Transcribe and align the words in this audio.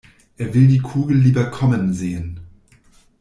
Er 0.37 0.55
will 0.55 0.65
die 0.67 0.79
Kugel 0.79 1.15
lieber 1.15 1.51
kommen 1.51 1.93
sehen. 1.93 2.39